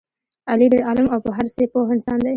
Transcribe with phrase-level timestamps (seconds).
[0.49, 2.29] علي ډېر عالم او په هر څه پوه انسان دی.